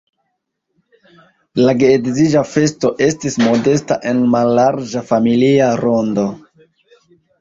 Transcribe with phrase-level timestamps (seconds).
[1.59, 6.25] La geedziĝa festo estis modesta en mallarĝa familia rondo.